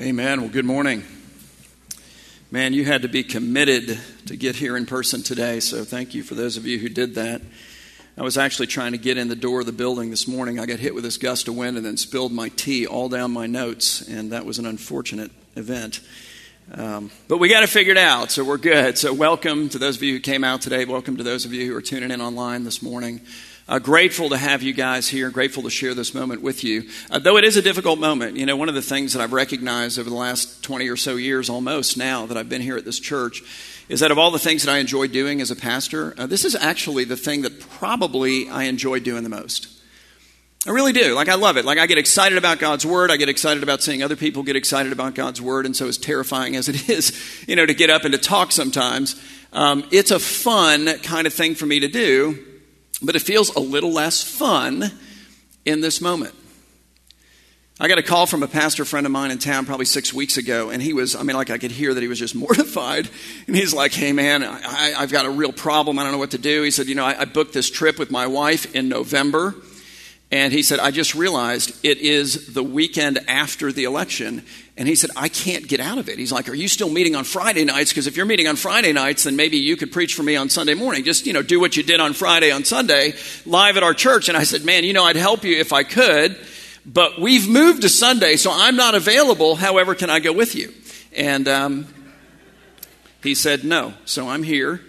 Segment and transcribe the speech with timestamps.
[0.00, 0.42] Amen.
[0.42, 1.02] Well, good morning.
[2.52, 6.22] Man, you had to be committed to get here in person today, so thank you
[6.22, 7.42] for those of you who did that.
[8.16, 10.60] I was actually trying to get in the door of the building this morning.
[10.60, 13.32] I got hit with this gust of wind and then spilled my tea all down
[13.32, 15.98] my notes, and that was an unfortunate event.
[16.72, 18.98] Um, but we got it figured out, so we're good.
[18.98, 20.84] So, welcome to those of you who came out today.
[20.84, 23.20] Welcome to those of you who are tuning in online this morning.
[23.68, 26.88] Uh, grateful to have you guys here, grateful to share this moment with you.
[27.10, 29.34] Uh, though it is a difficult moment, you know, one of the things that I've
[29.34, 32.86] recognized over the last 20 or so years almost now that I've been here at
[32.86, 33.42] this church
[33.90, 36.46] is that of all the things that I enjoy doing as a pastor, uh, this
[36.46, 39.68] is actually the thing that probably I enjoy doing the most.
[40.66, 41.14] I really do.
[41.14, 41.66] Like, I love it.
[41.66, 43.10] Like, I get excited about God's Word.
[43.10, 45.66] I get excited about seeing other people get excited about God's Word.
[45.66, 48.50] And so, as terrifying as it is, you know, to get up and to talk
[48.50, 49.22] sometimes,
[49.52, 52.46] um, it's a fun kind of thing for me to do
[53.02, 54.90] but it feels a little less fun
[55.64, 56.34] in this moment.
[57.80, 60.36] I got a call from a pastor friend of mine in town probably six weeks
[60.36, 63.08] ago, and he was, I mean, like I could hear that he was just mortified.
[63.46, 65.98] And he's like, hey, man, I, have got a real problem.
[65.98, 66.62] I don't know what to do.
[66.62, 69.54] He said, you know, I, I booked this trip with my wife in November.
[70.30, 74.44] And he said, I just realized it is the weekend after the election.
[74.76, 76.18] And he said, I can't get out of it.
[76.18, 77.90] He's like, Are you still meeting on Friday nights?
[77.90, 80.50] Because if you're meeting on Friday nights, then maybe you could preach for me on
[80.50, 81.02] Sunday morning.
[81.02, 83.14] Just, you know, do what you did on Friday on Sunday
[83.46, 84.28] live at our church.
[84.28, 86.36] And I said, Man, you know, I'd help you if I could,
[86.84, 89.56] but we've moved to Sunday, so I'm not available.
[89.56, 90.74] However, can I go with you?
[91.16, 91.86] And um,
[93.22, 93.94] he said, No.
[94.04, 94.82] So I'm here.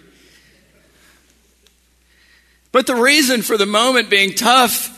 [2.73, 4.97] But the reason for the moment being tough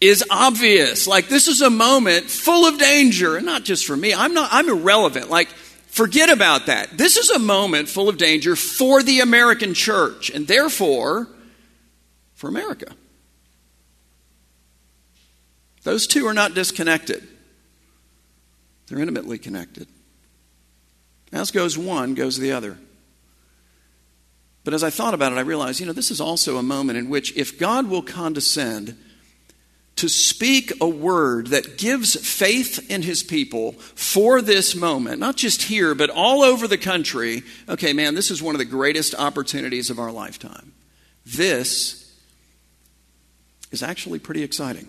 [0.00, 1.06] is obvious.
[1.06, 4.14] Like this is a moment full of danger, and not just for me.
[4.14, 5.30] I'm not I'm irrelevant.
[5.30, 6.96] Like forget about that.
[6.96, 11.28] This is a moment full of danger for the American church and therefore
[12.34, 12.94] for America.
[15.82, 17.26] Those two are not disconnected.
[18.86, 19.88] They're intimately connected.
[21.32, 22.78] As goes one, goes the other.
[24.64, 26.98] But as I thought about it, I realized, you know, this is also a moment
[26.98, 28.96] in which if God will condescend
[29.98, 35.62] to speak a word that gives faith in his people for this moment, not just
[35.62, 39.90] here, but all over the country, okay, man, this is one of the greatest opportunities
[39.90, 40.72] of our lifetime.
[41.26, 42.16] This
[43.72, 44.88] is actually pretty exciting.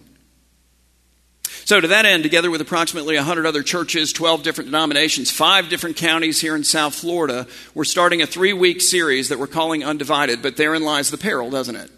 [1.65, 5.97] So, to that end, together with approximately 100 other churches, 12 different denominations, five different
[5.97, 10.43] counties here in South Florida, we're starting a three week series that we're calling Undivided,
[10.43, 11.89] but therein lies the peril, doesn't it?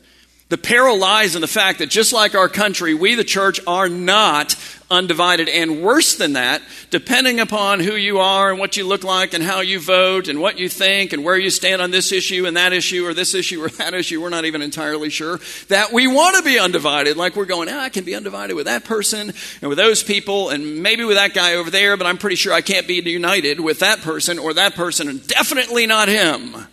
[0.51, 3.87] The peril lies in the fact that just like our country, we, the church, are
[3.87, 4.57] not
[4.89, 5.47] undivided.
[5.47, 9.41] And worse than that, depending upon who you are and what you look like and
[9.41, 12.57] how you vote and what you think and where you stand on this issue and
[12.57, 15.39] that issue or this issue or that issue, we're not even entirely sure
[15.69, 17.15] that we want to be undivided.
[17.15, 19.31] Like we're going, ah, I can be undivided with that person
[19.61, 22.51] and with those people and maybe with that guy over there, but I'm pretty sure
[22.51, 26.67] I can't be united with that person or that person and definitely not him.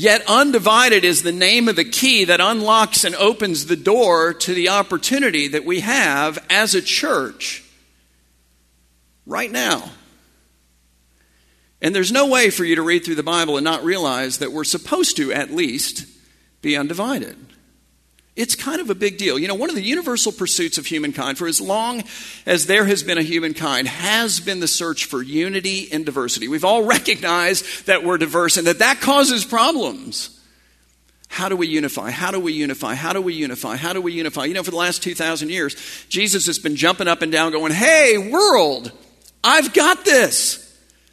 [0.00, 4.54] Yet, undivided is the name of the key that unlocks and opens the door to
[4.54, 7.62] the opportunity that we have as a church
[9.26, 9.90] right now.
[11.82, 14.52] And there's no way for you to read through the Bible and not realize that
[14.52, 16.06] we're supposed to, at least,
[16.62, 17.36] be undivided.
[18.40, 19.38] It's kind of a big deal.
[19.38, 22.02] You know, one of the universal pursuits of humankind, for as long
[22.46, 26.48] as there has been a humankind, has been the search for unity and diversity.
[26.48, 30.40] We've all recognized that we're diverse and that that causes problems.
[31.28, 32.10] How do we unify?
[32.10, 32.94] How do we unify?
[32.94, 33.76] How do we unify?
[33.76, 34.46] How do we unify?
[34.46, 35.76] You know, for the last 2,000 years,
[36.08, 38.90] Jesus has been jumping up and down going, Hey, world,
[39.44, 40.69] I've got this.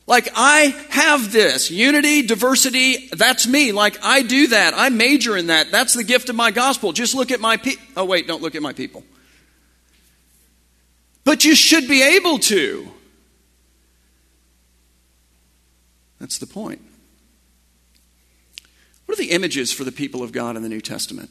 [0.08, 3.74] Like, I have this unity, diversity, that's me.
[3.74, 4.74] Like, I do that.
[4.74, 5.70] I major in that.
[5.70, 6.94] That's the gift of my gospel.
[6.94, 7.84] Just look at my people.
[7.98, 9.04] Oh, wait, don't look at my people.
[11.26, 12.90] But you should be able to.
[16.20, 16.82] That's the point.
[19.06, 21.30] What are the images for the people of God in the New Testament?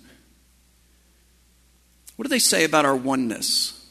[2.17, 3.86] What do they say about our oneness?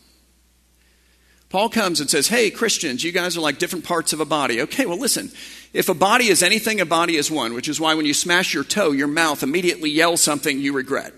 [1.56, 4.63] Paul comes and says, Hey, Christians, you guys are like different parts of a body.
[4.63, 5.31] Okay, well, listen.
[5.72, 8.54] If a body is anything, a body is one, which is why when you smash
[8.54, 11.13] your toe, your mouth immediately yells something you regret.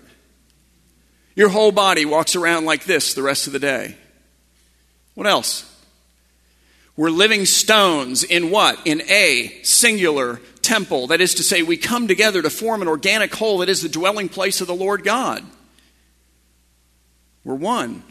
[1.34, 3.96] Your whole body walks around like this the rest of the day.
[5.14, 5.64] What else?
[6.96, 8.78] We're living stones in what?
[8.86, 11.08] In a singular temple.
[11.08, 13.88] That is to say, we come together to form an organic whole that is the
[13.88, 15.44] dwelling place of the Lord God.
[17.42, 18.04] We're one.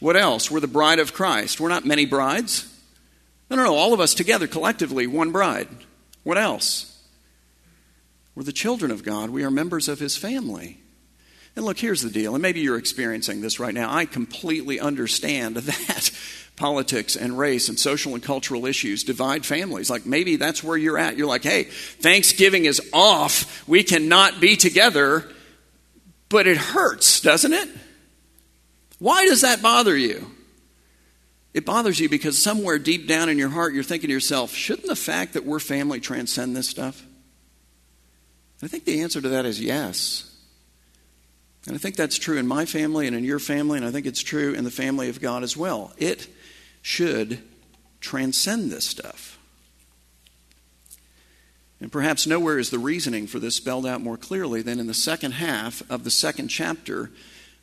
[0.00, 0.50] What else?
[0.50, 1.60] We're the bride of Christ.
[1.60, 2.72] We're not many brides.
[3.50, 3.74] No, no, no.
[3.74, 5.68] All of us together, collectively, one bride.
[6.22, 7.02] What else?
[8.34, 9.30] We're the children of God.
[9.30, 10.78] We are members of His family.
[11.56, 13.92] And look, here's the deal, and maybe you're experiencing this right now.
[13.92, 16.10] I completely understand that
[16.54, 19.90] politics and race and social and cultural issues divide families.
[19.90, 21.16] Like maybe that's where you're at.
[21.16, 23.66] You're like, hey, Thanksgiving is off.
[23.66, 25.28] We cannot be together.
[26.28, 27.68] But it hurts, doesn't it?
[28.98, 30.30] Why does that bother you?
[31.54, 34.86] It bothers you because somewhere deep down in your heart, you're thinking to yourself, shouldn't
[34.86, 37.04] the fact that we're family transcend this stuff?
[38.62, 40.36] I think the answer to that is yes.
[41.66, 44.06] And I think that's true in my family and in your family, and I think
[44.06, 45.92] it's true in the family of God as well.
[45.96, 46.28] It
[46.82, 47.42] should
[48.00, 49.38] transcend this stuff.
[51.80, 54.94] And perhaps nowhere is the reasoning for this spelled out more clearly than in the
[54.94, 57.10] second half of the second chapter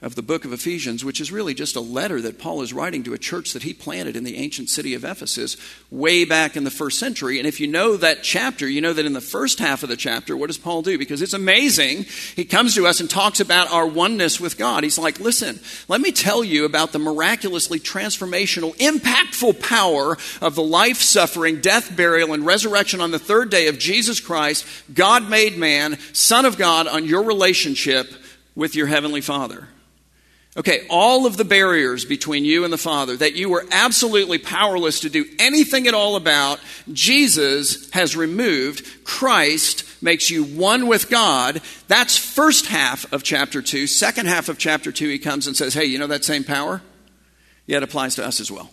[0.02, 3.02] of the book of Ephesians, which is really just a letter that Paul is writing
[3.04, 5.56] to a church that he planted in the ancient city of Ephesus
[5.90, 7.40] way back in the first century.
[7.40, 9.96] And if you know that chapter, you know that in the first half of the
[9.96, 10.98] chapter, what does Paul do?
[10.98, 12.04] Because it's amazing.
[12.36, 14.84] He comes to us and talks about our oneness with God.
[14.84, 20.64] He's like, listen, let me tell you about the miraculously transformational, impactful power of the
[20.64, 25.58] life, suffering, death, burial, and resurrection on the third day of Jesus Christ, God made
[25.58, 28.14] man, Son of God, on your relationship
[28.56, 29.70] with your Heavenly Father.
[30.58, 35.02] Okay, all of the barriers between you and the Father that you were absolutely powerless
[35.02, 36.62] to do anything at all about,
[36.94, 39.04] Jesus has removed.
[39.04, 41.62] Christ makes you one with God.
[41.90, 43.86] That's first half of chapter 2.
[43.86, 46.82] Second half of chapter 2, he comes and says, Hey, you know that same power?
[47.66, 48.70] Yeah, it applies to us as well.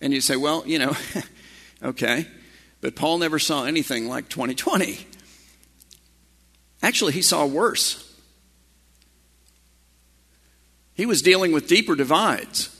[0.00, 0.96] And you say, Well, you know,
[1.84, 2.26] okay,
[2.80, 5.06] but Paul never saw anything like 2020.
[6.82, 8.07] Actually, he saw worse.
[10.98, 12.74] He was dealing with deeper divides.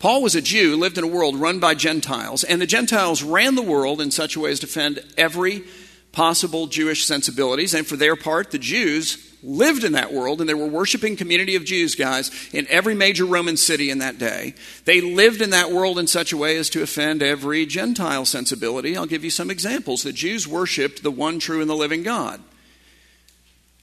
[0.00, 3.54] Paul was a Jew, lived in a world run by Gentiles, and the Gentiles ran
[3.54, 5.62] the world in such a way as to offend every
[6.10, 7.72] possible Jewish sensibilities.
[7.72, 11.54] And for their part, the Jews lived in that world, and they were worshiping community
[11.54, 14.54] of Jews, guys, in every major Roman city in that day.
[14.84, 18.96] They lived in that world in such a way as to offend every Gentile sensibility.
[18.96, 20.02] I'll give you some examples.
[20.02, 22.40] The Jews worshiped the one true and the living God.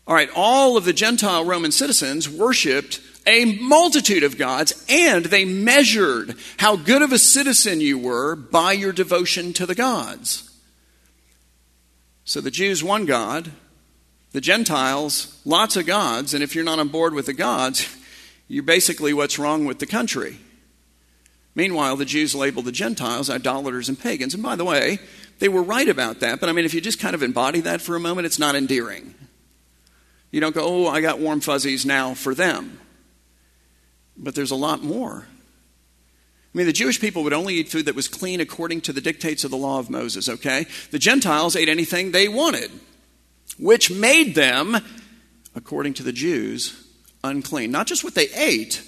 [0.09, 5.45] All right, all of the Gentile Roman citizens worshiped a multitude of gods, and they
[5.45, 10.49] measured how good of a citizen you were by your devotion to the gods.
[12.25, 13.51] So the Jews, one God,
[14.31, 17.95] the Gentiles, lots of gods, and if you're not on board with the gods,
[18.47, 20.39] you're basically what's wrong with the country.
[21.53, 24.33] Meanwhile, the Jews labeled the Gentiles idolaters and pagans.
[24.33, 24.97] And by the way,
[25.37, 27.79] they were right about that, but I mean, if you just kind of embody that
[27.79, 29.13] for a moment, it's not endearing.
[30.31, 32.79] You don't go, oh, I got warm fuzzies now for them.
[34.15, 35.27] But there's a lot more.
[36.53, 39.01] I mean, the Jewish people would only eat food that was clean according to the
[39.01, 40.65] dictates of the law of Moses, okay?
[40.91, 42.71] The Gentiles ate anything they wanted,
[43.59, 44.77] which made them,
[45.55, 46.87] according to the Jews,
[47.23, 47.71] unclean.
[47.71, 48.83] Not just what they ate,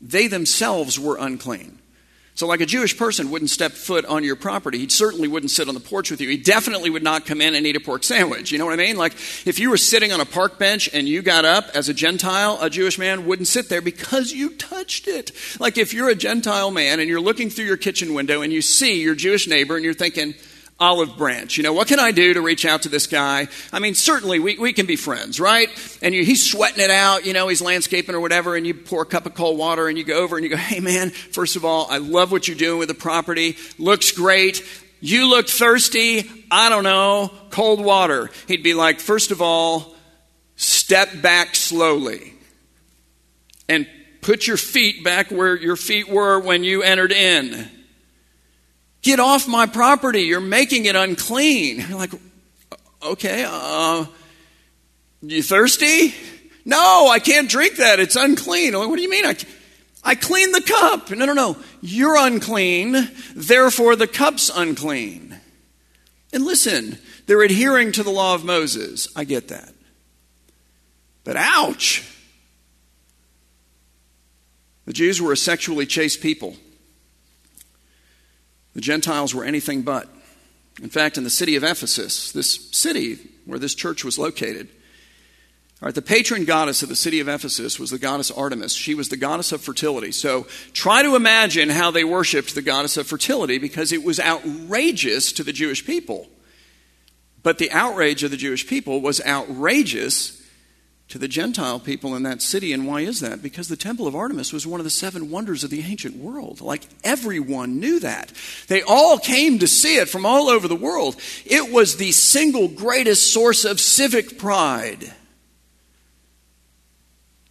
[0.00, 1.77] they themselves were unclean.
[2.38, 5.66] So, like a Jewish person wouldn't step foot on your property, he certainly wouldn't sit
[5.66, 6.28] on the porch with you.
[6.28, 8.52] He definitely would not come in and eat a pork sandwich.
[8.52, 8.96] You know what I mean?
[8.96, 9.14] Like,
[9.44, 12.56] if you were sitting on a park bench and you got up as a Gentile,
[12.60, 15.32] a Jewish man wouldn't sit there because you touched it.
[15.58, 18.62] Like, if you're a Gentile man and you're looking through your kitchen window and you
[18.62, 20.34] see your Jewish neighbor and you're thinking,
[20.80, 21.56] olive branch.
[21.56, 23.48] You know, what can I do to reach out to this guy?
[23.72, 25.68] I mean, certainly we, we can be friends, right?
[26.02, 29.02] And you, he's sweating it out, you know, he's landscaping or whatever, and you pour
[29.02, 31.56] a cup of cold water and you go over and you go, hey man, first
[31.56, 33.56] of all, I love what you're doing with the property.
[33.78, 34.64] Looks great.
[35.00, 36.30] You look thirsty.
[36.50, 37.30] I don't know.
[37.50, 38.30] Cold water.
[38.46, 39.94] He'd be like, first of all,
[40.56, 42.34] step back slowly
[43.68, 43.86] and
[44.20, 47.68] put your feet back where your feet were when you entered in.
[49.02, 50.22] Get off my property.
[50.22, 51.84] You're making it unclean.
[51.88, 52.12] You're like,
[53.02, 54.06] okay, uh,
[55.22, 56.14] you thirsty?
[56.64, 58.00] No, I can't drink that.
[58.00, 58.76] It's unclean.
[58.76, 59.24] What do you mean?
[59.24, 59.36] I,
[60.04, 61.10] I clean the cup.
[61.10, 61.56] No, no, no.
[61.80, 63.08] You're unclean.
[63.34, 65.38] Therefore, the cup's unclean.
[66.32, 69.08] And listen, they're adhering to the law of Moses.
[69.16, 69.72] I get that.
[71.24, 72.04] But ouch!
[74.86, 76.56] The Jews were a sexually chaste people.
[78.74, 80.08] The Gentiles were anything but.
[80.82, 84.68] In fact, in the city of Ephesus, this city where this church was located,
[85.80, 88.74] all right, the patron goddess of the city of Ephesus was the goddess Artemis.
[88.74, 90.10] She was the goddess of fertility.
[90.10, 95.30] So try to imagine how they worshiped the goddess of fertility because it was outrageous
[95.32, 96.26] to the Jewish people.
[97.44, 100.37] But the outrage of the Jewish people was outrageous
[101.08, 102.72] to the Gentile people in that city.
[102.72, 103.42] And why is that?
[103.42, 106.60] Because the Temple of Artemis was one of the seven wonders of the ancient world.
[106.60, 108.32] Like everyone knew that.
[108.68, 111.16] They all came to see it from all over the world.
[111.44, 115.12] It was the single greatest source of civic pride.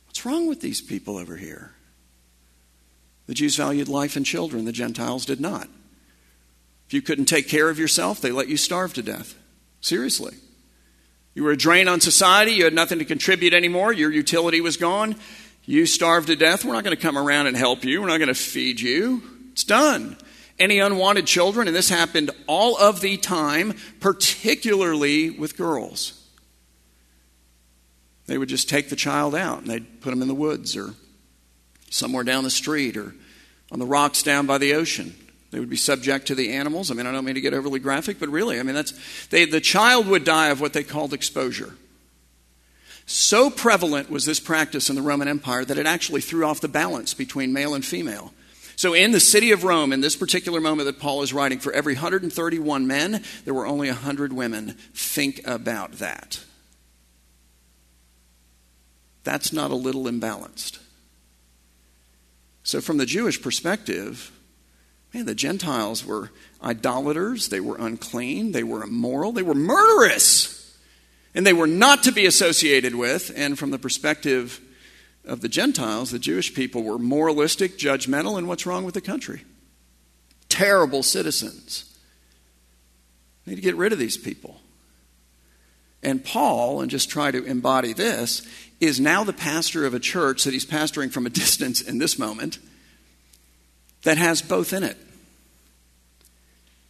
[0.06, 1.74] What's wrong with these people over here?
[3.26, 5.68] The Jews valued life and children, the Gentiles did not.
[6.88, 9.36] If you couldn't take care of yourself, they let you starve to death.
[9.82, 10.36] Seriously.
[11.38, 12.54] You were a drain on society.
[12.54, 13.94] You had nothing to contribute anymore.
[13.94, 15.16] Your utility was gone.
[15.66, 16.66] You starved to death.
[16.66, 18.02] We're not going to come around and help you.
[18.02, 19.22] We're not going to feed you.
[19.52, 20.18] It's done.
[20.58, 26.28] Any unwanted children, and this happened all of the time, particularly with girls.
[28.26, 30.96] They would just take the child out and they'd put them in the woods or
[31.92, 33.14] somewhere down the street or
[33.72, 35.14] on the rocks down by the ocean.
[35.52, 36.92] They would be subject to the animals.
[36.92, 38.94] I mean, I don't mean to get overly graphic, but really, I mean, that's,
[39.28, 41.76] they, the child would die of what they called exposure.
[43.06, 46.68] So prevalent was this practice in the Roman Empire that it actually threw off the
[46.68, 48.34] balance between male and female.
[48.76, 51.74] So, in the city of Rome, in this particular moment that Paul is writing, for
[51.74, 54.76] every 131 men, there were only 100 women.
[54.94, 56.44] Think about that.
[59.24, 60.78] That's not a little imbalanced.
[62.62, 64.32] So, from the Jewish perspective,
[65.14, 70.78] Man, the Gentiles were idolaters, they were unclean, they were immoral, they were murderous,
[71.34, 73.32] and they were not to be associated with.
[73.36, 74.60] And from the perspective
[75.26, 79.44] of the Gentiles, the Jewish people were moralistic, judgmental, and what's wrong with the country?
[80.50, 81.98] Terrible citizens.
[83.46, 84.60] Need to get rid of these people.
[86.04, 88.46] And Paul, and just try to embody this,
[88.80, 92.20] is now the pastor of a church that he's pastoring from a distance in this
[92.20, 92.60] moment
[94.04, 94.98] that has both in it.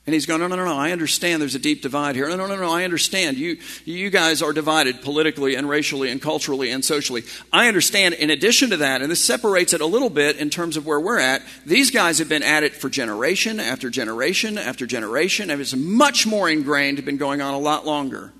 [0.07, 2.29] And he's going, no, no, no, no, I understand there's a deep divide here.
[2.29, 3.35] No, no, no, no, I understand.
[3.35, 7.23] You, you guys are divided politically and racially and culturally and socially.
[7.51, 8.13] I understand.
[8.13, 10.99] In addition to that, and this separates it a little bit in terms of where
[10.99, 15.59] we're at, these guys have been at it for generation after generation after generation, and
[15.59, 18.31] it's much more ingrained, been going on a lot longer.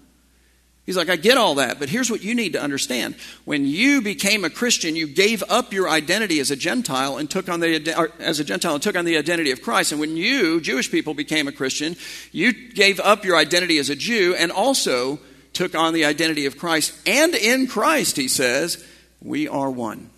[0.87, 3.15] He's like, I get all that, but here's what you need to understand.
[3.43, 7.49] When you became a Christian, you gave up your identity as a Gentile and took
[7.49, 9.91] on the as a Gentile and took on the identity of Christ.
[9.91, 11.97] And when you, Jewish people, became a Christian,
[12.31, 15.19] you gave up your identity as a Jew and also
[15.51, 16.93] took on the identity of Christ.
[17.05, 18.81] And in Christ, he says,
[19.21, 20.09] we are one.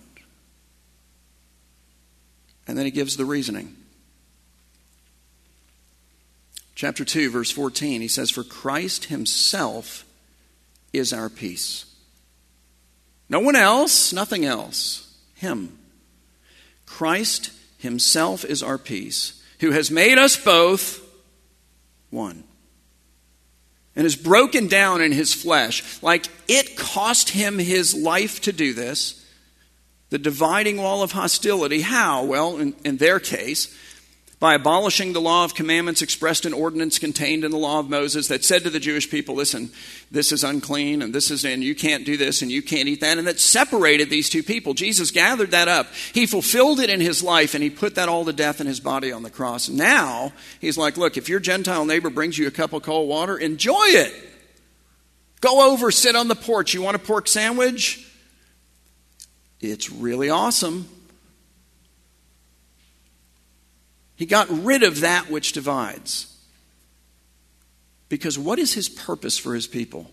[2.68, 3.76] And then he gives the reasoning.
[6.76, 10.06] Chapter 2, verse 14, he says, For Christ himself
[10.94, 11.86] is our peace.
[13.30, 15.06] No one else, nothing else.
[15.36, 15.78] Him.
[16.86, 21.02] Christ Himself is our peace, who has made us both
[22.10, 22.44] one.
[23.96, 26.02] And is broken down in His flesh.
[26.02, 29.26] Like it cost Him His life to do this.
[30.10, 31.82] The dividing wall of hostility.
[31.82, 32.24] How?
[32.24, 33.76] Well, in, in their case,
[34.40, 38.30] by abolishing the law of commandments expressed in ordinance contained in the law of Moses
[38.30, 39.70] that said to the Jewish people, listen,
[40.12, 43.02] this is unclean and this is, and you can't do this and you can't eat
[43.02, 43.18] that.
[43.18, 44.74] And that separated these two people.
[44.74, 45.88] Jesus gathered that up.
[46.14, 48.80] He fulfilled it in his life and he put that all to death in his
[48.80, 49.68] body on the cross.
[49.68, 50.32] Now,
[50.62, 53.88] he's like, look, if your Gentile neighbor brings you a cup of cold water, enjoy
[53.88, 54.14] it.
[55.42, 56.74] Go over, sit on the porch.
[56.74, 58.06] You want a pork sandwich?
[59.60, 60.88] It's really awesome.
[64.20, 66.28] He got rid of that which divides.
[68.10, 70.12] Because what is his purpose for his people?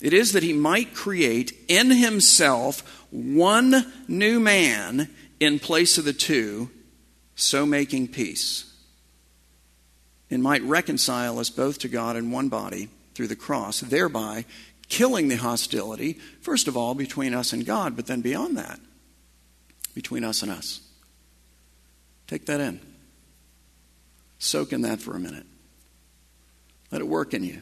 [0.00, 6.14] It is that he might create in himself one new man in place of the
[6.14, 6.70] two,
[7.34, 8.74] so making peace,
[10.30, 14.46] and might reconcile us both to God in one body through the cross, thereby
[14.88, 18.80] killing the hostility, first of all, between us and God, but then beyond that,
[19.94, 20.80] between us and us.
[22.30, 22.78] Take that in.
[24.38, 25.46] Soak in that for a minute.
[26.92, 27.60] Let it work in you.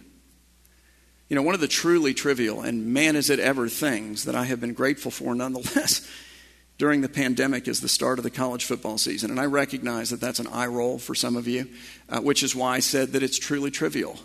[1.31, 4.45] You know, one of the truly trivial, and man is it ever, things that I
[4.45, 6.07] have been grateful for nonetheless
[6.79, 9.31] during the pandemic is the start of the college football season.
[9.31, 11.71] And I recognize that that's an eye roll for some of you,
[12.11, 14.19] uh, which is why I said that it's truly trivial.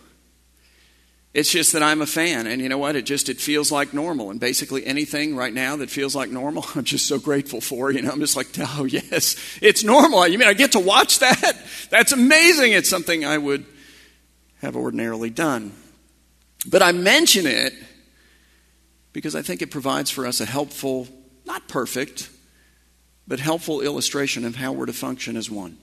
[1.34, 2.96] It's just that I'm a fan, and you know what?
[2.96, 6.64] It just it feels like normal, and basically anything right now that feels like normal,
[6.76, 7.92] I'm just so grateful for.
[7.92, 10.28] You know, I'm just like, oh yes, it's normal.
[10.28, 11.60] You mean I get to watch that?
[11.90, 12.74] That's amazing.
[12.74, 13.66] It's something I would
[14.62, 15.74] have ordinarily done,
[16.70, 17.74] but I mention it
[19.12, 21.08] because I think it provides for us a helpful,
[21.46, 22.30] not perfect,
[23.28, 25.78] but helpful illustration of how we're to function as one.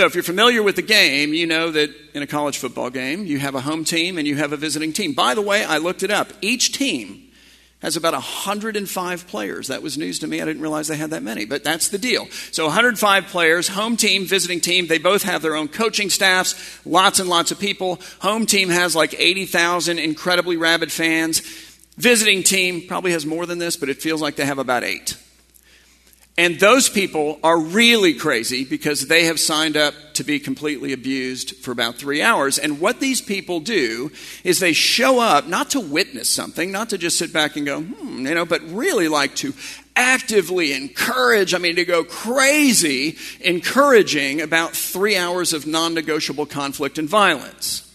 [0.00, 3.26] So if you're familiar with the game, you know that in a college football game,
[3.26, 5.12] you have a home team and you have a visiting team.
[5.12, 6.32] By the way, I looked it up.
[6.40, 7.30] Each team
[7.82, 9.66] has about 105 players.
[9.66, 10.40] That was news to me.
[10.40, 12.28] I didn't realize they had that many, but that's the deal.
[12.50, 14.86] So 105 players, home team, visiting team.
[14.86, 18.00] They both have their own coaching staffs, lots and lots of people.
[18.20, 21.40] Home team has like 80,000 incredibly rabid fans.
[21.98, 25.18] Visiting team probably has more than this, but it feels like they have about eight.
[26.40, 31.54] And those people are really crazy because they have signed up to be completely abused
[31.56, 32.58] for about three hours.
[32.58, 34.10] And what these people do
[34.42, 37.82] is they show up not to witness something, not to just sit back and go,
[37.82, 39.52] hmm, you know, but really like to
[39.94, 46.96] actively encourage, I mean, to go crazy encouraging about three hours of non negotiable conflict
[46.98, 47.86] and violence.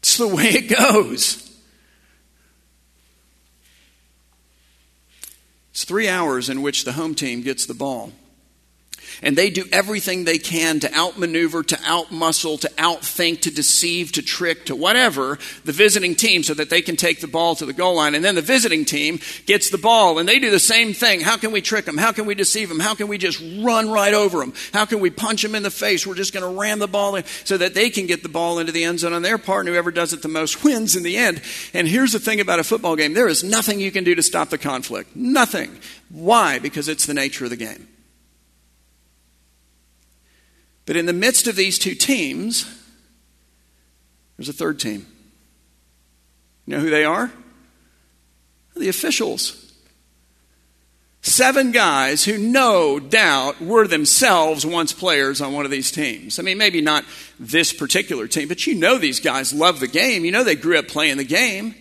[0.00, 1.55] It's the way it goes.
[5.76, 8.10] It's three hours in which the home team gets the ball.
[9.22, 14.22] And they do everything they can to outmaneuver, to outmuscle, to outthink, to deceive, to
[14.22, 17.72] trick, to whatever the visiting team so that they can take the ball to the
[17.72, 18.14] goal line.
[18.14, 21.20] And then the visiting team gets the ball and they do the same thing.
[21.20, 21.96] How can we trick them?
[21.96, 22.80] How can we deceive them?
[22.80, 24.52] How can we just run right over them?
[24.72, 26.06] How can we punch them in the face?
[26.06, 28.58] We're just going to ram the ball in so that they can get the ball
[28.58, 31.02] into the end zone on their part and whoever does it the most wins in
[31.02, 31.42] the end.
[31.72, 33.14] And here's the thing about a football game.
[33.14, 35.16] There is nothing you can do to stop the conflict.
[35.16, 35.78] Nothing.
[36.10, 36.58] Why?
[36.58, 37.88] Because it's the nature of the game.
[40.86, 42.64] But in the midst of these two teams,
[44.36, 45.06] there's a third team.
[46.64, 47.30] You know who they are?
[48.76, 49.62] The officials.
[51.22, 56.38] Seven guys who no doubt were themselves once players on one of these teams.
[56.38, 57.04] I mean, maybe not
[57.40, 60.24] this particular team, but you know these guys love the game.
[60.24, 61.74] You know they grew up playing the game.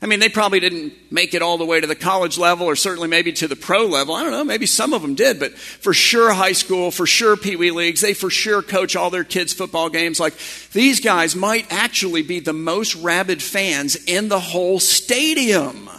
[0.00, 2.76] I mean, they probably didn't make it all the way to the college level or
[2.76, 4.14] certainly maybe to the pro level.
[4.14, 7.36] I don't know, maybe some of them did, but for sure high school, for sure
[7.36, 10.20] Pee Wee leagues, they for sure coach all their kids' football games.
[10.20, 10.34] Like,
[10.72, 15.90] these guys might actually be the most rabid fans in the whole stadium.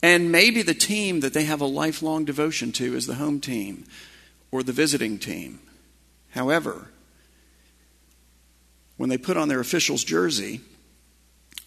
[0.00, 3.86] And maybe the team that they have a lifelong devotion to is the home team
[4.52, 5.58] or the visiting team.
[6.30, 6.90] However,
[8.96, 10.60] when they put on their official's jersey,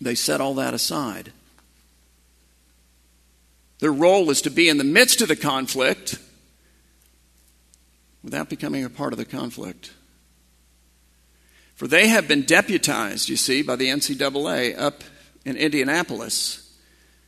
[0.01, 1.31] they set all that aside.
[3.79, 6.19] Their role is to be in the midst of the conflict
[8.23, 9.91] without becoming a part of the conflict.
[11.75, 15.03] For they have been deputized, you see, by the NCAA up
[15.45, 16.61] in Indianapolis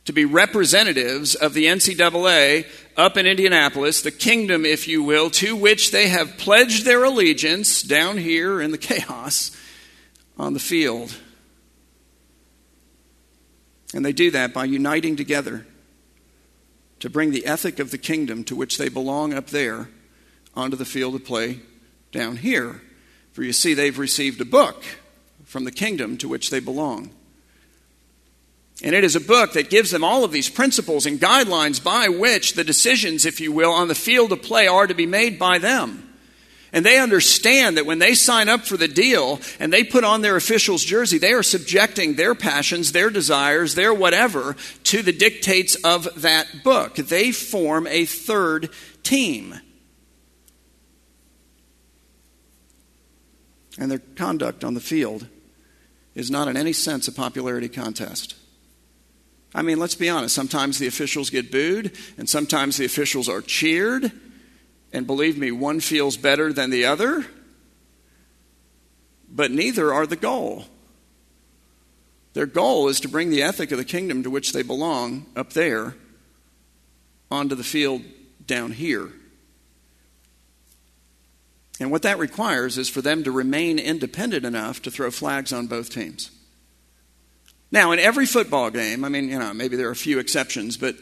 [0.04, 5.56] to be representatives of the NCAA up in Indianapolis, the kingdom, if you will, to
[5.56, 9.50] which they have pledged their allegiance down here in the chaos
[10.38, 11.16] on the field.
[13.94, 15.64] And they do that by uniting together
[16.98, 19.88] to bring the ethic of the kingdom to which they belong up there
[20.56, 21.60] onto the field of play
[22.10, 22.82] down here.
[23.32, 24.82] For you see, they've received a book
[25.44, 27.10] from the kingdom to which they belong.
[28.82, 32.08] And it is a book that gives them all of these principles and guidelines by
[32.08, 35.38] which the decisions, if you will, on the field of play are to be made
[35.38, 36.13] by them.
[36.74, 40.22] And they understand that when they sign up for the deal and they put on
[40.22, 45.76] their official's jersey, they are subjecting their passions, their desires, their whatever to the dictates
[45.76, 46.96] of that book.
[46.96, 48.70] They form a third
[49.04, 49.54] team.
[53.78, 55.28] And their conduct on the field
[56.16, 58.34] is not in any sense a popularity contest.
[59.54, 60.34] I mean, let's be honest.
[60.34, 64.10] Sometimes the officials get booed, and sometimes the officials are cheered.
[64.94, 67.26] And believe me, one feels better than the other,
[69.28, 70.66] but neither are the goal.
[72.34, 75.52] Their goal is to bring the ethic of the kingdom to which they belong up
[75.52, 75.96] there
[77.28, 78.02] onto the field
[78.46, 79.10] down here.
[81.80, 85.66] And what that requires is for them to remain independent enough to throw flags on
[85.66, 86.30] both teams.
[87.72, 90.76] Now, in every football game, I mean, you know, maybe there are a few exceptions,
[90.76, 90.94] but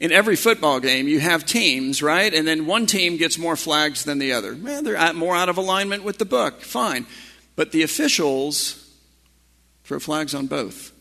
[0.00, 2.32] in every football game, you have teams, right?
[2.32, 4.54] And then one team gets more flags than the other.
[4.54, 6.62] Man, they're more out of alignment with the book.
[6.62, 7.06] Fine.
[7.54, 8.90] But the officials
[9.84, 10.92] throw flags on both.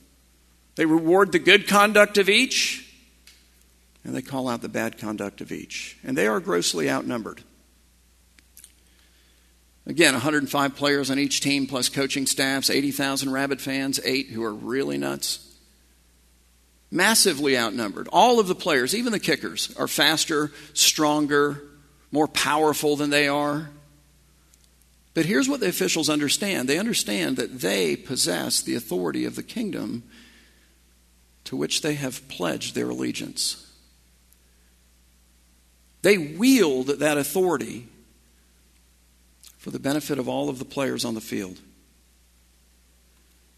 [0.76, 2.94] They reward the good conduct of each,
[4.04, 5.98] and they call out the bad conduct of each.
[6.04, 7.42] And they are grossly outnumbered.
[9.86, 14.54] Again, 105 players on each team, plus coaching staffs, 80,000 rabid fans, eight who are
[14.54, 15.49] really nuts
[16.92, 18.08] massively outnumbered.
[18.12, 21.62] All of the players, even the kickers, are faster, stronger,
[22.12, 23.70] more powerful than they are.
[25.14, 29.44] But here's what the officials understand they understand that they possess the authority of the
[29.44, 30.04] kingdom
[31.46, 33.66] to which they have pledged their allegiance.
[36.02, 37.88] They wield that authority
[39.58, 41.60] for the benefit of all of the players on the field.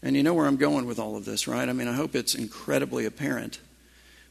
[0.02, 1.68] And you know where I'm going with all of this, right?
[1.68, 3.60] I mean, I hope it's incredibly apparent.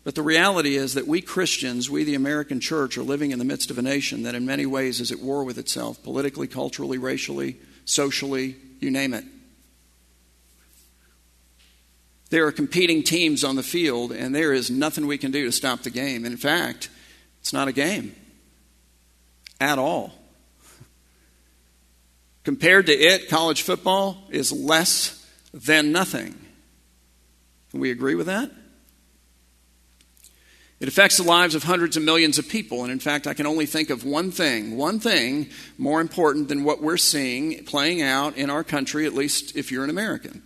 [0.04, 3.46] But the reality is that we Christians, we the American church, are living in the
[3.46, 6.98] midst of a nation that in many ways is at war with itself, politically, culturally,
[6.98, 9.24] racially, socially, you name it.
[12.32, 15.52] There are competing teams on the field, and there is nothing we can do to
[15.52, 16.26] stop the game.
[16.26, 16.90] in fact,
[17.42, 18.16] it's not a game
[19.60, 20.14] at all.
[22.44, 25.21] Compared to it, college football is less
[25.54, 26.36] than nothing.
[27.72, 28.52] Can we agree with that?
[30.82, 32.82] It affects the lives of hundreds of millions of people.
[32.82, 36.64] And in fact, I can only think of one thing, one thing more important than
[36.64, 40.42] what we're seeing playing out in our country, at least if you're an American.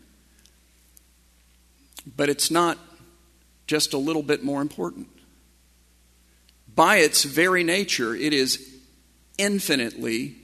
[2.17, 2.77] But it's not
[3.65, 5.07] just a little bit more important.
[6.75, 8.75] By its very nature, it is
[9.37, 10.35] infinitely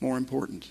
[0.00, 0.70] more important.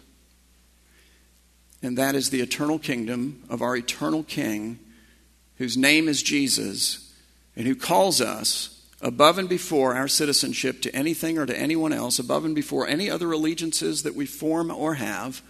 [1.82, 4.80] And that is the eternal kingdom of our eternal King,
[5.58, 7.14] whose name is Jesus
[7.56, 12.20] and who calls us above and before our citizenship to anything or to anyone else,
[12.20, 15.42] above and before any other allegiances that we form or have,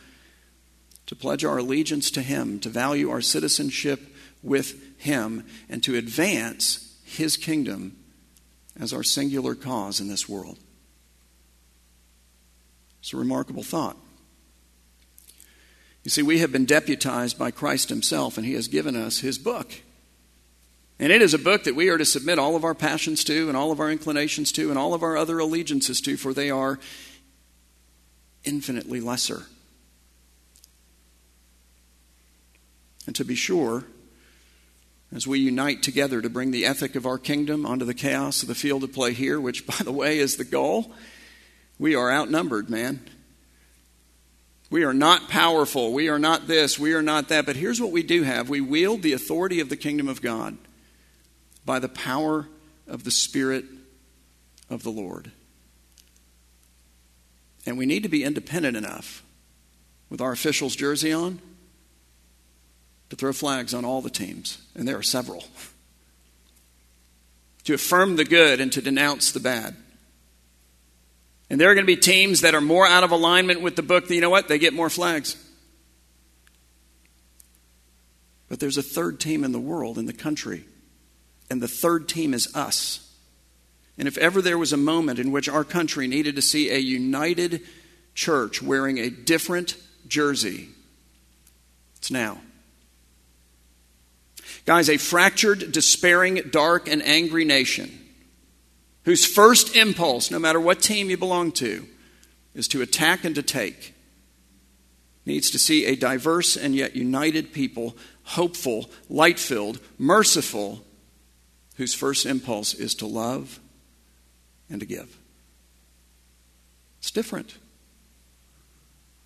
[1.07, 3.99] to pledge our allegiance to Him, to value our citizenship
[4.43, 7.97] with Him, and to advance His kingdom
[8.79, 10.59] as our singular cause in this world.
[12.99, 13.97] It's a remarkable thought.
[16.03, 19.37] You see, we have been deputized by Christ Himself, and He has given us His
[19.37, 19.71] book.
[20.99, 23.47] And it is a book that we are to submit all of our passions to,
[23.47, 26.49] and all of our inclinations to, and all of our other allegiances to, for they
[26.49, 26.79] are
[28.43, 29.43] infinitely lesser.
[33.05, 33.85] And to be sure,
[35.13, 38.47] as we unite together to bring the ethic of our kingdom onto the chaos of
[38.47, 40.91] the field of play here, which, by the way, is the goal,
[41.77, 43.01] we are outnumbered, man.
[44.69, 45.93] We are not powerful.
[45.93, 46.77] We are not this.
[46.77, 47.45] We are not that.
[47.45, 50.57] But here's what we do have we wield the authority of the kingdom of God
[51.65, 52.47] by the power
[52.87, 53.65] of the Spirit
[54.69, 55.31] of the Lord.
[57.65, 59.23] And we need to be independent enough
[60.09, 61.39] with our officials' jersey on
[63.09, 65.45] to throw flags on all the teams, and there are several,
[67.63, 69.75] to affirm the good and to denounce the bad.
[71.49, 73.81] And there are going to be teams that are more out of alignment with the
[73.81, 75.35] book that, you know what, they get more flags.
[78.47, 80.65] But there's a third team in the world, in the country,
[81.49, 83.05] and the third team is us.
[83.97, 86.77] And if ever there was a moment in which our country needed to see a
[86.77, 87.61] united
[88.15, 89.75] church wearing a different
[90.07, 90.69] jersey,
[91.97, 92.39] it's now.
[94.65, 98.08] Guys, a fractured, despairing, dark, and angry nation
[99.09, 101.83] whose first impulse, no matter what team you belong to,
[102.53, 103.95] is to attack and to take,
[105.25, 110.85] needs to see a diverse and yet united people, hopeful, light filled, merciful,
[111.77, 113.59] whose first impulse is to love
[114.69, 115.17] and to give.
[116.99, 117.57] It's different.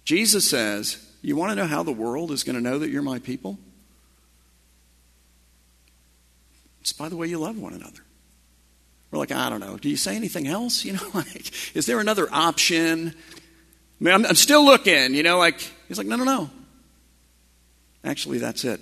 [0.05, 3.01] Jesus says, You want to know how the world is going to know that you're
[3.01, 3.59] my people?
[6.79, 7.99] It's by the way you love one another.
[9.13, 9.77] We're like, I don't know.
[9.77, 10.83] Do you say anything else?
[10.93, 13.09] You know, like, is there another option?
[13.09, 16.49] I mean, I'm, I'm still looking, you know, like, he's like, no, no, no.
[18.03, 18.81] Actually, that's it.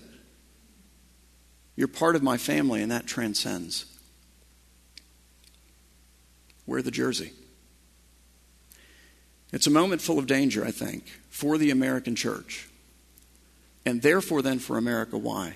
[1.75, 3.85] You're part of my family, and that transcends.
[6.65, 7.33] Wear the jersey.
[9.51, 12.69] It's a moment full of danger, I think, for the American church.
[13.85, 15.17] And therefore, then, for America.
[15.17, 15.55] Why?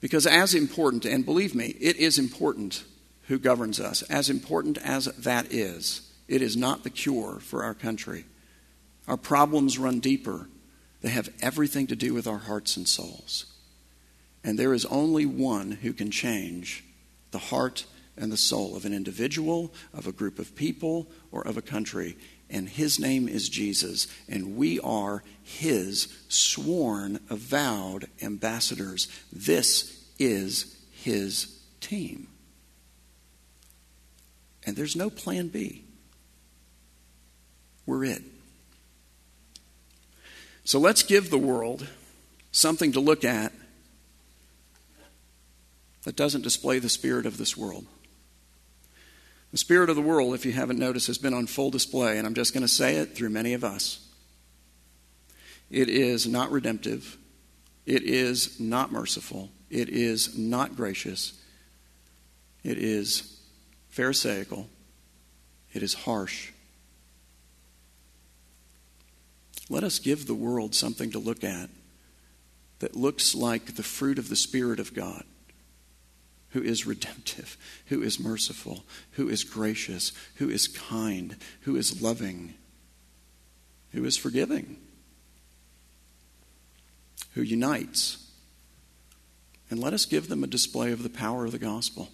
[0.00, 2.82] Because, as important, and believe me, it is important
[3.28, 7.74] who governs us, as important as that is, it is not the cure for our
[7.74, 8.24] country.
[9.06, 10.48] Our problems run deeper,
[11.02, 13.46] they have everything to do with our hearts and souls.
[14.42, 16.84] And there is only one who can change
[17.30, 17.84] the heart
[18.16, 22.16] and the soul of an individual, of a group of people, or of a country.
[22.48, 24.06] And his name is Jesus.
[24.28, 29.08] And we are his sworn, avowed ambassadors.
[29.32, 32.28] This is his team.
[34.66, 35.84] And there's no plan B.
[37.86, 38.22] We're it.
[40.64, 41.86] So let's give the world
[42.52, 43.52] something to look at
[46.04, 47.86] that doesn't display the spirit of this world.
[49.52, 52.26] The spirit of the world, if you haven't noticed, has been on full display, and
[52.26, 54.06] I'm just going to say it through many of us.
[55.70, 57.16] It is not redemptive,
[57.86, 61.40] it is not merciful, it is not gracious,
[62.62, 63.33] it is
[63.94, 64.66] Pharisaical,
[65.72, 66.50] it is harsh.
[69.70, 71.70] Let us give the world something to look at
[72.80, 75.22] that looks like the fruit of the Spirit of God,
[76.48, 82.54] who is redemptive, who is merciful, who is gracious, who is kind, who is loving,
[83.92, 84.76] who is forgiving,
[87.34, 88.28] who unites.
[89.70, 92.08] And let us give them a display of the power of the gospel.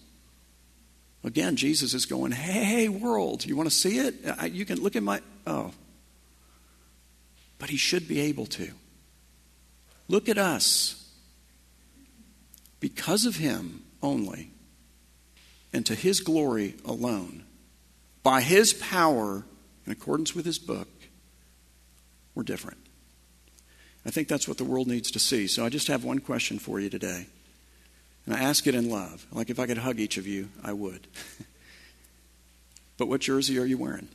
[1.23, 4.15] Again, Jesus is going, hey, world, you want to see it?
[4.51, 5.21] You can look at my.
[5.45, 5.71] Oh.
[7.59, 8.71] But he should be able to.
[10.07, 10.97] Look at us.
[12.79, 14.49] Because of him only,
[15.71, 17.43] and to his glory alone,
[18.23, 19.43] by his power,
[19.85, 20.87] in accordance with his book,
[22.33, 22.79] we're different.
[24.03, 25.45] I think that's what the world needs to see.
[25.45, 27.27] So I just have one question for you today.
[28.25, 29.25] And I ask it in love.
[29.31, 31.07] Like if I could hug each of you, I would.
[32.97, 34.07] but what jersey are you wearing?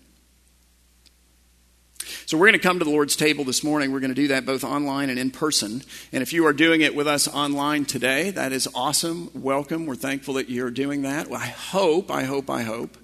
[2.27, 3.93] So we're going to come to the Lord's table this morning.
[3.93, 5.83] We're going to do that both online and in person.
[6.13, 9.31] And if you are doing it with us online today, that is awesome.
[9.33, 9.87] Welcome.
[9.87, 11.29] We're thankful that you're doing that.
[11.29, 12.97] Well, I hope, I hope, I hope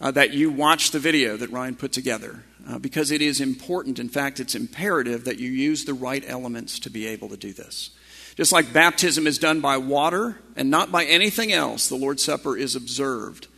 [0.00, 3.98] uh, that you watch the video that Ryan put together uh, because it is important.
[3.98, 7.52] In fact, it's imperative that you use the right elements to be able to do
[7.52, 7.90] this.
[8.38, 12.56] Just like baptism is done by water and not by anything else, the Lord's Supper
[12.56, 13.48] is observed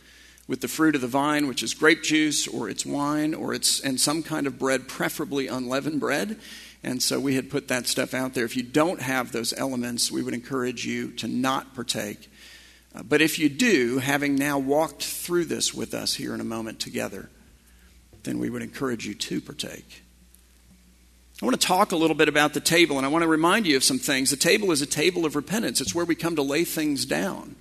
[0.47, 3.79] with the fruit of the vine, which is grape juice or it's wine or it's
[3.79, 6.39] and some kind of bread, preferably unleavened bread.
[6.81, 8.43] And so we had put that stuff out there.
[8.43, 12.31] If you don't have those elements, we would encourage you to not partake.
[12.95, 16.43] Uh, but if you do, having now walked through this with us here in a
[16.43, 17.29] moment together,
[18.23, 20.01] then we would encourage you to partake.
[21.41, 23.65] I want to talk a little bit about the table, and I want to remind
[23.65, 24.29] you of some things.
[24.29, 27.55] The table is a table of repentance, it's where we come to lay things down.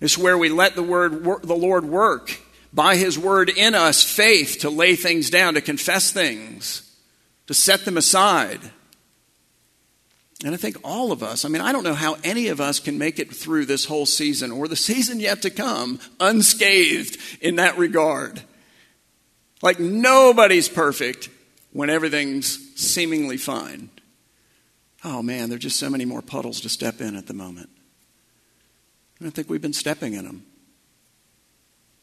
[0.00, 2.40] It's where we let the, word, the Lord work
[2.72, 6.90] by His word in us faith to lay things down, to confess things,
[7.46, 8.60] to set them aside.
[10.42, 12.80] And I think all of us, I mean, I don't know how any of us
[12.80, 17.56] can make it through this whole season or the season yet to come unscathed in
[17.56, 18.42] that regard.
[19.62, 21.28] Like nobody's perfect
[21.72, 23.90] when everything's seemingly fine.
[25.04, 27.70] Oh man, there are just so many more puddles to step in at the moment.
[29.18, 30.44] And I think we've been stepping in them.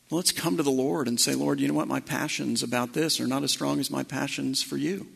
[0.09, 1.87] Let's come to the Lord and say, Lord, you know what?
[1.87, 5.07] My passions about this are not as strong as my passions for you.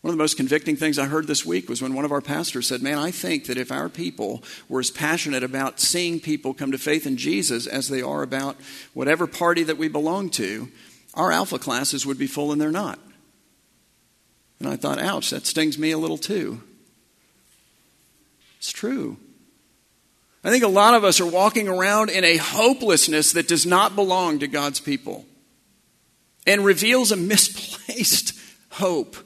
[0.00, 2.20] One of the most convicting things I heard this week was when one of our
[2.20, 6.54] pastors said, Man, I think that if our people were as passionate about seeing people
[6.54, 8.56] come to faith in Jesus as they are about
[8.94, 10.68] whatever party that we belong to,
[11.14, 13.00] our alpha classes would be full and they're not.
[14.58, 16.62] And I thought, ouch, that stings me a little too.
[18.58, 19.18] It's true.
[20.42, 23.96] I think a lot of us are walking around in a hopelessness that does not
[23.96, 25.24] belong to God's people
[26.46, 28.32] and reveals a misplaced
[28.70, 29.16] hope,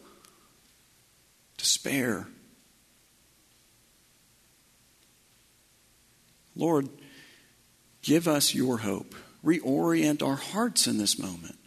[1.59, 2.27] despair.
[6.57, 6.89] Lord,
[8.03, 9.15] give us your hope.
[9.45, 11.59] Reorient our hearts in this moment.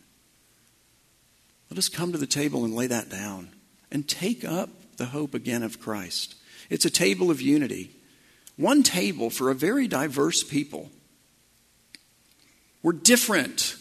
[1.73, 3.49] Let us come to the table and lay that down
[3.91, 6.35] and take up the hope again of Christ.
[6.69, 7.89] It's a table of unity,
[8.57, 10.91] one table for a very diverse people.
[12.83, 13.75] We're different,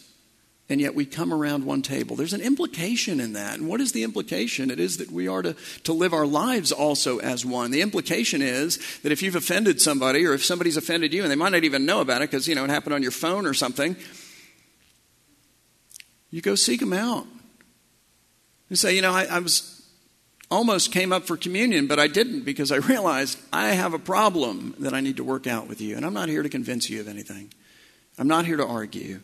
[0.71, 2.17] and yet we come around one table.
[2.17, 3.59] There's an implication in that.
[3.59, 4.71] And what is the implication?
[4.71, 7.73] It is that we are to, to live our lives also as one.
[7.73, 11.37] The implication is that if you've offended somebody or if somebody's offended you, and they
[11.37, 13.53] might not even know about it because, you know, it happened on your phone or
[13.53, 13.97] something,
[16.31, 17.27] you go seek them out
[18.73, 19.83] and say, you know, I, I was
[20.51, 24.75] almost came up for communion, but I didn't because I realized I have a problem
[24.79, 25.95] that I need to work out with you.
[25.95, 27.53] And I'm not here to convince you of anything,
[28.19, 29.21] I'm not here to argue.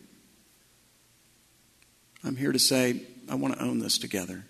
[2.23, 4.45] I'm here to say, I want to own this together.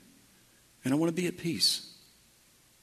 [0.84, 1.96] And I want to be at peace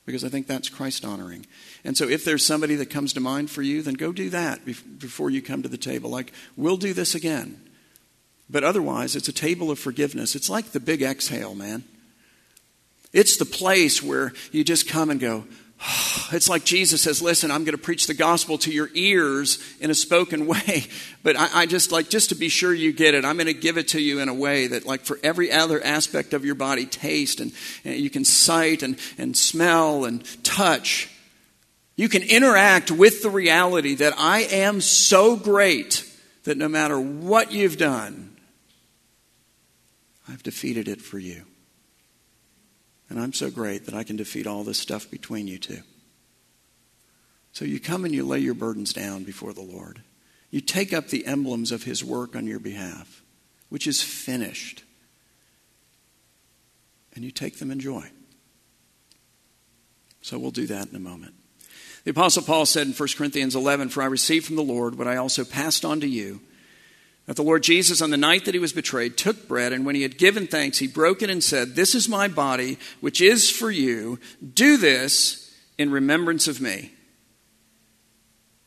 [0.06, 1.44] because I think that's Christ honoring.
[1.84, 4.64] And so if there's somebody that comes to mind for you, then go do that
[4.64, 6.08] before you come to the table.
[6.08, 7.60] Like, we'll do this again.
[8.48, 10.34] But otherwise, it's a table of forgiveness.
[10.34, 11.84] It's like the big exhale, man.
[13.16, 15.46] It's the place where you just come and go,
[15.80, 19.58] ah, it's like Jesus says, listen, I'm going to preach the gospel to your ears
[19.80, 20.84] in a spoken way.
[21.22, 23.54] But I, I, just like, just to be sure you get it, I'm going to
[23.54, 26.56] give it to you in a way that, like, for every other aspect of your
[26.56, 27.52] body, taste and,
[27.86, 31.08] and you can sight and, and smell and touch.
[31.96, 36.04] You can interact with the reality that I am so great
[36.44, 38.36] that no matter what you've done,
[40.28, 41.44] I've defeated it for you.
[43.08, 45.82] And I'm so great that I can defeat all this stuff between you two.
[47.52, 50.02] So you come and you lay your burdens down before the Lord.
[50.50, 53.22] You take up the emblems of His work on your behalf,
[53.68, 54.82] which is finished.
[57.14, 58.06] and you take them in joy.
[60.20, 61.34] So we'll do that in a moment.
[62.04, 65.08] The Apostle Paul said in 1 Corinthians 11, For I received from the Lord what
[65.08, 66.42] I also passed on to you.
[67.26, 69.96] That the Lord Jesus, on the night that he was betrayed, took bread, and when
[69.96, 73.50] he had given thanks, he broke it and said, This is my body, which is
[73.50, 74.20] for you.
[74.54, 76.92] Do this in remembrance of me.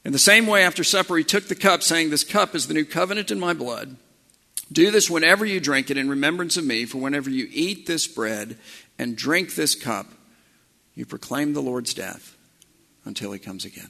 [0.04, 2.74] In the same way, after supper, he took the cup, saying, This cup is the
[2.74, 3.96] new covenant in my blood.
[4.72, 8.08] Do this whenever you drink it in remembrance of me, for whenever you eat this
[8.08, 8.58] bread
[8.98, 10.08] and drink this cup,
[10.96, 12.36] you proclaim the Lord's death
[13.06, 13.90] until he comes again.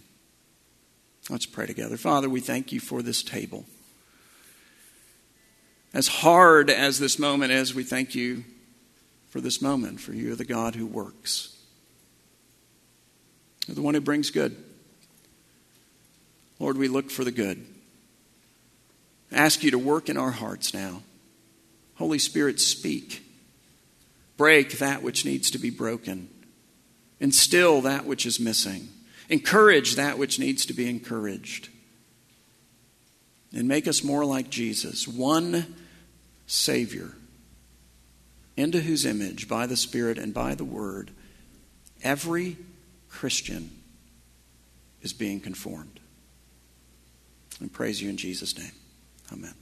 [1.30, 1.98] Let's pray together.
[1.98, 3.66] Father, we thank you for this table.
[5.94, 8.44] As hard as this moment is, we thank you
[9.30, 11.56] for this moment, for you are the God who works.
[13.68, 14.56] You're the one who brings good.
[16.60, 17.66] Lord, we look for the good.
[19.32, 21.04] Ask you to work in our hearts now.
[21.96, 23.24] Holy Spirit, speak.
[24.38, 26.30] Break that which needs to be broken.
[27.20, 28.90] Instill that which is missing.
[29.28, 31.70] Encourage that which needs to be encouraged.
[33.54, 35.76] And make us more like Jesus, one
[36.46, 37.14] Savior,
[38.56, 41.12] into whose image, by the Spirit and by the Word,
[42.04, 42.58] every
[43.10, 43.72] Christian
[45.02, 46.00] is being conformed.
[47.60, 48.72] And praise you in Jesus' name.
[49.32, 49.54] Amen.